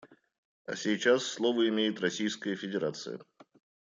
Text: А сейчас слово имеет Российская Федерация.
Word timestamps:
А 0.65 0.75
сейчас 0.75 1.25
слово 1.25 1.69
имеет 1.69 2.01
Российская 2.01 2.55
Федерация. 2.55 3.19